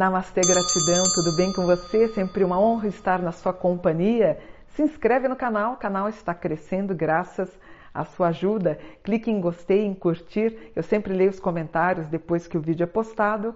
[0.00, 2.08] Namastê, gratidão, tudo bem com você?
[2.08, 4.38] Sempre uma honra estar na sua companhia.
[4.68, 7.50] Se inscreve no canal, o canal está crescendo graças
[7.92, 8.78] à sua ajuda.
[9.02, 10.72] Clique em gostei, em curtir.
[10.74, 13.54] Eu sempre leio os comentários depois que o vídeo é postado.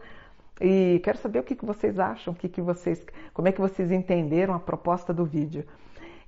[0.60, 3.02] E quero saber o que, vocês acham, o que, vocês,
[3.32, 5.64] como é que vocês entenderam a proposta do vídeo.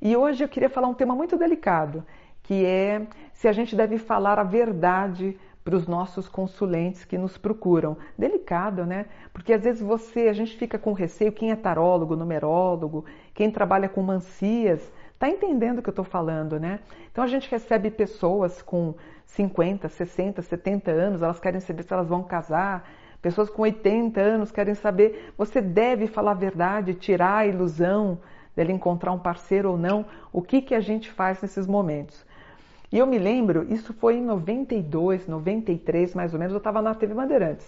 [0.01, 2.03] E hoje eu queria falar um tema muito delicado,
[2.43, 7.37] que é se a gente deve falar a verdade para os nossos consulentes que nos
[7.37, 7.97] procuram.
[8.17, 9.07] Delicado, né?
[9.33, 13.89] Porque às vezes você, a gente fica com receio, quem é tarólogo, numerólogo, quem trabalha
[13.89, 16.79] com mancias, tá entendendo o que eu estou falando, né?
[17.11, 18.95] Então a gente recebe pessoas com
[19.25, 22.89] 50, 60, 70 anos, elas querem saber se elas vão casar,
[23.21, 28.21] pessoas com 80 anos querem saber, você deve falar a verdade, tirar a ilusão
[28.55, 32.25] dele encontrar um parceiro ou não, o que, que a gente faz nesses momentos?
[32.93, 36.95] E eu me lembro, isso foi em 92, 93 mais ou menos, eu estava na
[36.95, 37.67] TV Bandeirantes.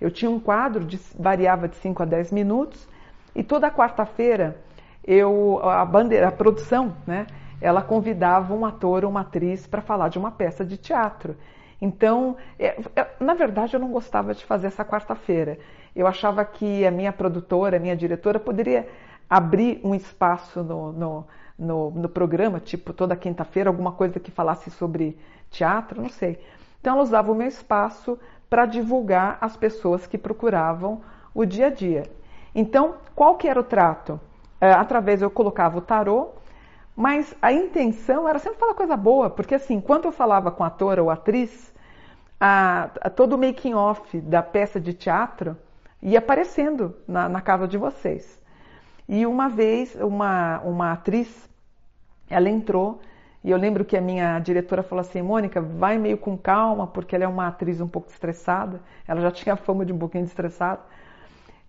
[0.00, 2.88] Eu tinha um quadro, de, variava de 5 a 10 minutos,
[3.34, 4.56] e toda quarta-feira
[5.04, 7.26] eu a, bandeira, a produção, né,
[7.60, 11.36] ela convidava um ator ou uma atriz para falar de uma peça de teatro.
[11.80, 15.58] Então, é, é, na verdade, eu não gostava de fazer essa quarta-feira.
[15.96, 18.86] Eu achava que a minha produtora, a minha diretora, poderia
[19.28, 21.26] abrir um espaço no, no
[21.60, 25.18] no, no programa, tipo toda quinta-feira, alguma coisa que falasse sobre
[25.50, 26.40] teatro, não sei.
[26.80, 31.02] Então ela usava o meu espaço para divulgar as pessoas que procuravam
[31.34, 32.10] o dia a dia.
[32.54, 34.18] Então, qual que era o trato?
[34.60, 36.30] É, através eu colocava o tarô,
[36.96, 40.98] mas a intenção era sempre falar coisa boa, porque assim, enquanto eu falava com ator
[40.98, 41.72] ou atriz,
[42.40, 45.56] a, a, todo o making off da peça de teatro
[46.02, 48.40] ia aparecendo na, na casa de vocês.
[49.08, 51.49] E uma vez, uma, uma atriz
[52.30, 53.00] ela entrou
[53.42, 57.14] e eu lembro que a minha diretora falou assim: Mônica, vai meio com calma, porque
[57.14, 58.80] ela é uma atriz um pouco estressada.
[59.08, 60.80] Ela já tinha fama de um pouquinho estressada.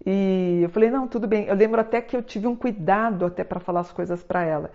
[0.06, 1.46] E eu falei: não, tudo bem.
[1.46, 4.72] Eu lembro até que eu tive um cuidado até para falar as coisas para ela.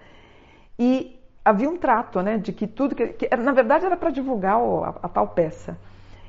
[0.79, 4.57] E havia um trato, né, de que tudo que, que na verdade era para divulgar
[4.57, 5.79] a, a tal peça.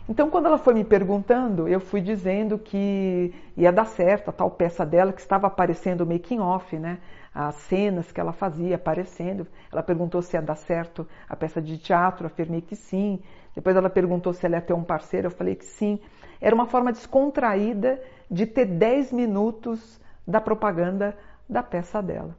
[0.10, 4.50] Então, quando ela foi me perguntando, eu fui dizendo que ia dar certo a tal
[4.50, 7.00] peça dela, que estava aparecendo o making off, né?
[7.36, 9.46] As cenas que ela fazia aparecendo.
[9.70, 13.20] Ela perguntou se ia dar certo a peça de teatro, afirmei que sim.
[13.54, 16.00] Depois ela perguntou se ela ia ter um parceiro, eu falei que sim.
[16.40, 18.02] Era uma forma descontraída
[18.32, 21.18] de ter 10 minutos da propaganda
[21.50, 22.34] da peça dela.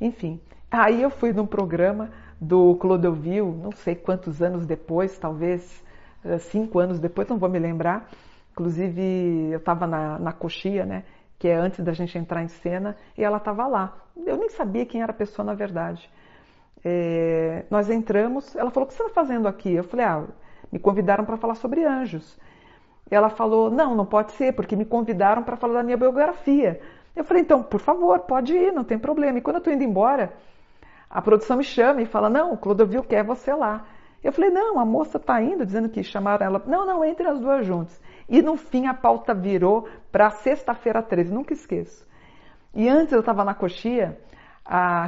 [0.00, 0.40] Enfim,
[0.70, 5.82] aí eu fui num programa do Clodovil, não sei quantos anos depois, talvez
[6.38, 8.08] cinco anos depois, não vou me lembrar.
[8.52, 11.04] Inclusive, eu estava na, na coxia, né?
[11.38, 13.96] Que é antes da gente entrar em cena, e ela estava lá.
[14.26, 16.10] Eu nem sabia quem era a pessoa, na verdade.
[16.84, 19.72] É, nós entramos, ela falou: O que você está fazendo aqui?
[19.72, 20.24] Eu falei: Ah,
[20.72, 22.38] me convidaram para falar sobre anjos.
[23.10, 26.80] Ela falou: Não, não pode ser, porque me convidaram para falar da minha biografia.
[27.14, 29.38] Eu falei: Então, por favor, pode ir, não tem problema.
[29.38, 30.32] E quando eu estou indo embora,
[31.10, 33.86] a produção me chama e fala: Não, Clodovil quer você lá.
[34.22, 36.62] Eu falei, não, a moça está indo, dizendo que chamaram ela.
[36.66, 38.00] Não, não, entre as duas juntas.
[38.28, 42.06] E no fim a pauta virou para sexta-feira 13, nunca esqueço.
[42.74, 44.18] E antes eu estava na coxia,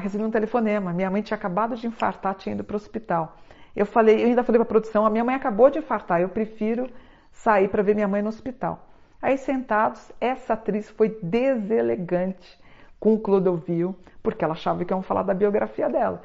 [0.01, 0.93] recebi um telefonema.
[0.93, 3.37] Minha mãe tinha acabado de infartar, tinha ido para o hospital.
[3.75, 6.29] Eu falei, eu ainda falei para a produção, a minha mãe acabou de infartar, eu
[6.29, 6.89] prefiro
[7.33, 8.89] sair para ver minha mãe no hospital.
[9.21, 12.59] Aí sentados, essa atriz foi deselegante
[12.99, 16.23] com o Clodovil, porque ela achava que iam falar da biografia dela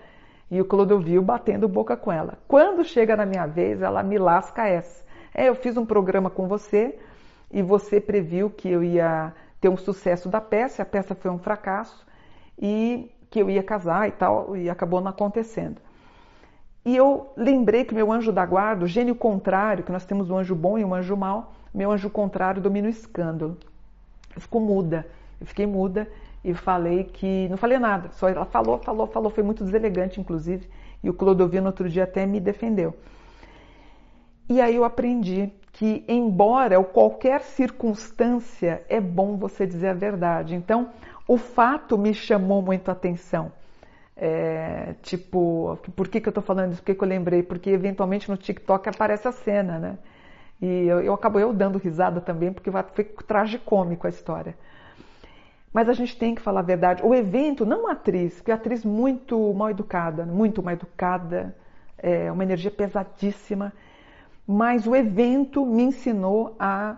[0.49, 2.37] e o Clodovil batendo boca com ela.
[2.47, 5.03] Quando chega na minha vez, ela me lasca essa.
[5.33, 6.97] É, eu fiz um programa com você
[7.51, 11.39] e você previu que eu ia ter um sucesso da peça, a peça foi um
[11.39, 12.05] fracasso
[12.57, 15.81] e que eu ia casar e tal, e acabou não acontecendo.
[16.85, 20.37] E eu lembrei que meu anjo da guarda, o gênio contrário, que nós temos um
[20.37, 23.57] anjo bom e um anjo mau, meu anjo contrário domina o escândalo.
[24.35, 25.07] Eu fico muda,
[25.41, 26.07] eu fiquei muda
[26.45, 27.49] e falei que.
[27.49, 30.69] Não falei nada, só ela falou, falou, falou, foi muito deselegante, inclusive,
[31.03, 32.93] e o Clodovino outro dia até me defendeu.
[34.47, 40.53] E aí eu aprendi que, embora ou qualquer circunstância, é bom você dizer a verdade.
[40.53, 40.89] Então,
[41.27, 43.51] o fato me chamou muito a atenção.
[44.15, 46.81] É, tipo, por que, que eu estou falando isso?
[46.81, 47.41] Por que, que eu lembrei?
[47.41, 49.97] Porque eventualmente no TikTok aparece a cena, né?
[50.61, 54.55] E eu, eu eu dando risada também, porque foi tragicômico a história.
[55.75, 57.03] Mas a gente tem que falar a verdade.
[57.03, 61.53] O evento, não a atriz, porque a atriz muito mal educada, muito mal educada,
[61.97, 63.73] é uma energia pesadíssima.
[64.47, 66.95] Mas o evento me ensinou a,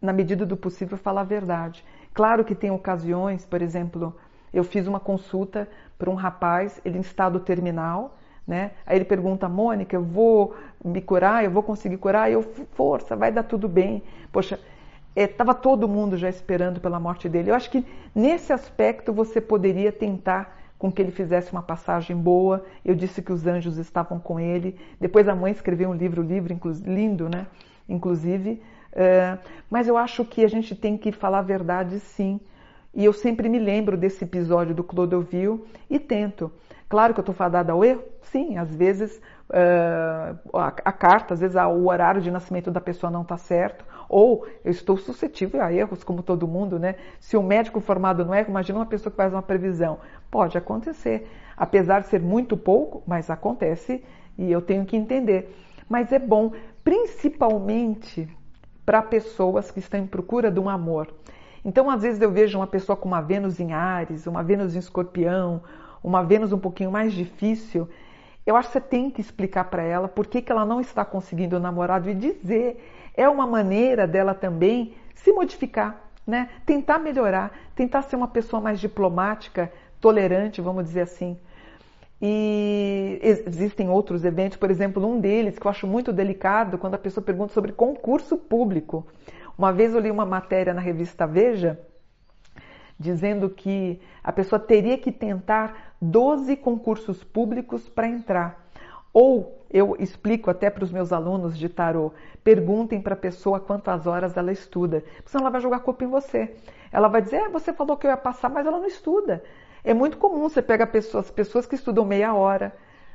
[0.00, 1.84] na medida do possível, falar a verdade.
[2.14, 4.14] Claro que tem ocasiões, por exemplo,
[4.54, 5.68] eu fiz uma consulta
[5.98, 8.16] para um rapaz, ele em estado terminal,
[8.46, 8.70] né?
[8.86, 10.54] Aí ele pergunta, Mônica, eu vou
[10.84, 12.30] me curar, eu vou conseguir curar?
[12.30, 12.44] Eu,
[12.74, 14.04] força, vai dar tudo bem.
[14.30, 14.60] Poxa,
[15.14, 17.50] estava é, todo mundo já esperando pela morte dele.
[17.50, 17.84] Eu acho que
[18.14, 22.64] nesse aspecto você poderia tentar com que ele fizesse uma passagem boa.
[22.84, 24.78] Eu disse que os anjos estavam com ele.
[24.98, 27.46] Depois a mãe escreveu um livro, livro lindo, né?
[27.88, 28.62] Inclusive.
[28.92, 32.40] Uh, mas eu acho que a gente tem que falar a verdade sim.
[32.94, 36.50] E eu sempre me lembro desse episódio do Clodovil e tento.
[36.88, 38.02] Claro que eu estou fadada ao erro?
[38.22, 39.20] Sim, às vezes
[39.50, 43.84] uh, a, a, carta, às vezes o horário de nascimento da pessoa não está certo,
[44.10, 46.96] ou eu estou suscetível a erros, como todo mundo, né?
[47.20, 50.00] Se um médico formado não erra, imagina uma pessoa que faz uma previsão.
[50.28, 54.02] Pode acontecer, apesar de ser muito pouco, mas acontece
[54.36, 55.54] e eu tenho que entender.
[55.88, 56.52] Mas é bom,
[56.82, 58.28] principalmente
[58.84, 61.14] para pessoas que estão em procura de um amor.
[61.64, 64.80] Então, às vezes eu vejo uma pessoa com uma Vênus em Ares, uma Vênus em
[64.80, 65.62] Escorpião,
[66.02, 67.88] uma Vênus um pouquinho mais difícil,
[68.46, 71.04] eu acho que você tem que explicar para ela por que, que ela não está
[71.04, 72.99] conseguindo o namorado e dizer.
[73.14, 76.48] É uma maneira dela também se modificar, né?
[76.64, 81.38] Tentar melhorar, tentar ser uma pessoa mais diplomática, tolerante, vamos dizer assim.
[82.22, 86.98] E existem outros eventos, por exemplo, um deles que eu acho muito delicado quando a
[86.98, 89.06] pessoa pergunta sobre concurso público.
[89.56, 91.78] Uma vez eu li uma matéria na revista Veja
[93.00, 98.66] dizendo que a pessoa teria que tentar 12 concursos públicos para entrar.
[99.10, 102.12] Ou eu explico até para os meus alunos de tarô,
[102.42, 106.56] perguntem para a pessoa quantas horas ela estuda, senão ela vai jogar culpa em você.
[106.90, 109.42] Ela vai dizer, é, você falou que eu ia passar, mas ela não estuda.
[109.84, 112.74] É muito comum você pega pessoas, pessoas que estudam meia hora,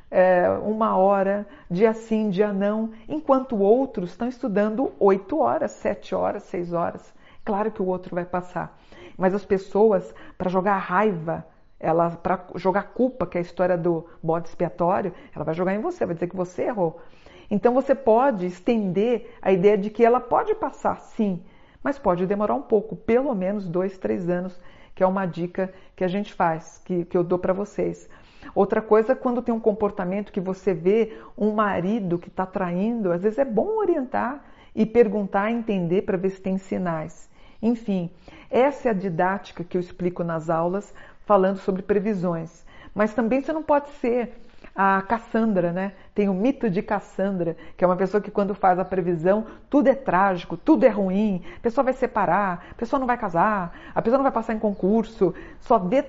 [0.09, 6.43] é, uma hora, dia sim, dia não, enquanto outros estão estudando oito horas, sete horas,
[6.43, 7.13] seis horas.
[7.43, 8.79] Claro que o outro vai passar.
[9.17, 11.45] Mas as pessoas, para jogar raiva,
[11.85, 15.79] ela para jogar culpa, que é a história do bode expiatório, ela vai jogar em
[15.79, 16.99] você, vai dizer que você errou.
[17.49, 21.43] Então você pode estender a ideia de que ela pode passar, sim,
[21.83, 24.59] mas pode demorar um pouco, pelo menos dois, três anos,
[24.95, 28.09] que é uma dica que a gente faz, que, que eu dou para vocês.
[28.55, 33.21] Outra coisa, quando tem um comportamento que você vê um marido que está traindo, às
[33.21, 34.43] vezes é bom orientar
[34.73, 37.29] e perguntar, entender para ver se tem sinais.
[37.61, 38.11] Enfim,
[38.49, 40.93] essa é a didática que eu explico nas aulas
[41.25, 42.65] falando sobre previsões.
[42.93, 44.33] Mas também você não pode ser
[44.75, 45.93] a Cassandra, né?
[46.13, 49.87] Tem o mito de Cassandra, que é uma pessoa que quando faz a previsão, tudo
[49.87, 54.01] é trágico, tudo é ruim, a pessoa vai separar, a pessoa não vai casar, a
[54.01, 56.05] pessoa não vai passar em concurso, só vê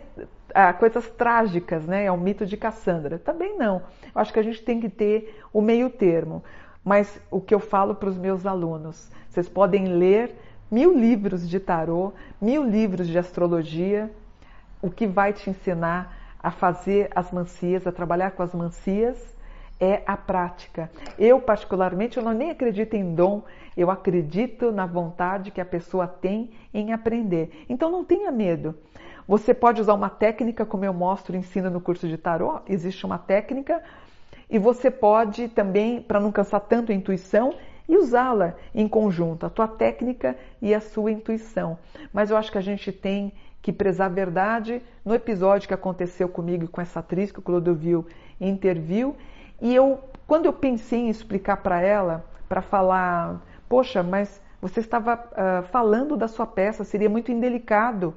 [0.53, 2.07] ah, coisas trágicas, né?
[2.07, 3.19] É o mito de Cassandra.
[3.19, 3.83] Também não.
[4.15, 6.43] Eu acho que a gente tem que ter o meio termo.
[6.85, 10.35] Mas o que eu falo para os meus alunos, vocês podem ler
[10.71, 14.11] mil livros de tarô, mil livros de astrologia,
[14.87, 19.37] o que vai te ensinar a fazer as mancias, a trabalhar com as mancias,
[19.81, 20.91] é a prática.
[21.19, 23.43] Eu, particularmente, eu não nem acredito em dom,
[23.77, 27.65] eu acredito na vontade que a pessoa tem em aprender.
[27.69, 28.75] Então não tenha medo.
[29.27, 33.05] Você pode usar uma técnica, como eu mostro e ensino no curso de tarô, existe
[33.05, 33.83] uma técnica,
[34.49, 37.53] e você pode também, para não cansar tanto a intuição,
[37.89, 41.79] e usá-la em conjunto, a tua técnica e a sua intuição.
[42.13, 43.33] Mas eu acho que a gente tem
[43.67, 44.81] que prezar a verdade.
[45.05, 48.07] No episódio que aconteceu comigo com essa atriz que o Clodovil
[48.41, 49.17] interviu,
[49.61, 55.17] e eu, quando eu pensei em explicar para ela, para falar, poxa, mas você estava
[55.17, 58.15] uh, falando da sua peça, seria muito indelicado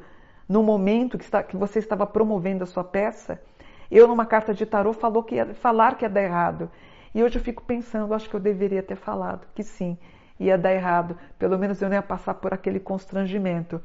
[0.48, 3.42] no momento que, está, que você estava promovendo a sua peça.
[3.90, 6.70] Eu, numa carta de tarô, falou que ia, falar que ia dar errado.
[7.16, 9.98] E hoje eu fico pensando, acho que eu deveria ter falado que sim,
[10.40, 11.18] ia dar errado.
[11.40, 13.82] Pelo menos eu não ia passar por aquele constrangimento.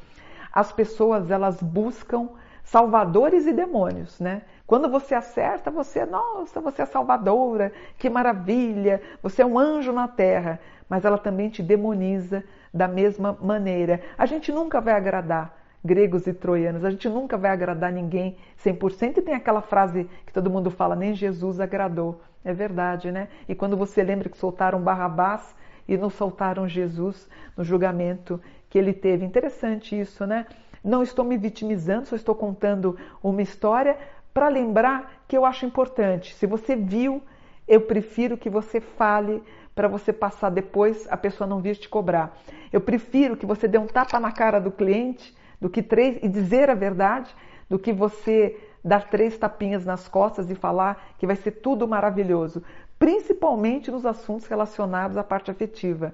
[0.54, 2.28] As pessoas, elas buscam
[2.62, 4.42] salvadores e demônios, né?
[4.66, 10.06] Quando você acerta, você, nossa, você é salvadora, que maravilha, você é um anjo na
[10.06, 14.00] terra, mas ela também te demoniza da mesma maneira.
[14.16, 19.18] A gente nunca vai agradar gregos e troianos, a gente nunca vai agradar ninguém 100%.
[19.18, 22.22] E tem aquela frase que todo mundo fala, nem Jesus agradou.
[22.44, 23.28] É verdade, né?
[23.48, 25.54] E quando você lembra que soltaram Barrabás
[25.86, 28.40] e não soltaram Jesus no julgamento
[28.74, 29.24] que ele teve.
[29.24, 30.46] Interessante isso, né?
[30.82, 33.96] Não estou me vitimizando, só estou contando uma história
[34.34, 36.34] para lembrar que eu acho importante.
[36.34, 37.22] Se você viu,
[37.68, 39.40] eu prefiro que você fale
[39.76, 42.36] para você passar depois a pessoa não vir te cobrar.
[42.72, 46.28] Eu prefiro que você dê um tapa na cara do cliente do que três e
[46.28, 47.32] dizer a verdade,
[47.70, 52.60] do que você dar três tapinhas nas costas e falar que vai ser tudo maravilhoso,
[52.98, 56.12] principalmente nos assuntos relacionados à parte afetiva.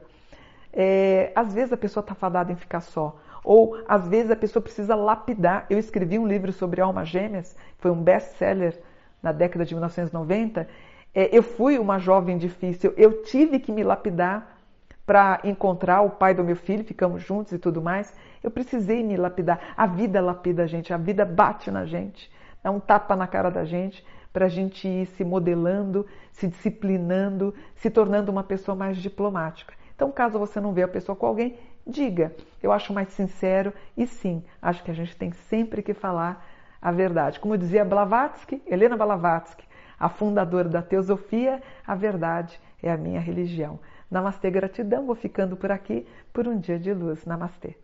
[0.73, 4.63] É, às vezes a pessoa está fadada em ficar só, ou às vezes a pessoa
[4.63, 5.67] precisa lapidar.
[5.69, 8.79] Eu escrevi um livro sobre almas gêmeas, foi um best-seller
[9.23, 10.69] na década de 1990.
[11.15, 14.57] É, eu fui uma jovem difícil, eu tive que me lapidar
[15.05, 18.15] para encontrar o pai do meu filho, ficamos juntos e tudo mais.
[18.45, 19.75] Eu precisei me lapidar.
[19.77, 22.31] A vida lapida a gente, a vida bate na gente,
[22.63, 27.53] dá um tapa na cara da gente para a gente ir se modelando, se disciplinando,
[27.75, 29.75] se tornando uma pessoa mais diplomática.
[30.01, 32.35] Então, caso você não vê a pessoa com alguém, diga.
[32.63, 36.43] Eu acho mais sincero e sim, acho que a gente tem sempre que falar
[36.81, 37.39] a verdade.
[37.39, 39.63] Como dizia Blavatsky, Helena Blavatsky,
[39.99, 43.79] a fundadora da teosofia, a verdade é a minha religião.
[44.11, 45.05] Namastê, gratidão.
[45.05, 47.27] Vou ficando por aqui por um dia de luz.
[47.27, 47.77] Namastê.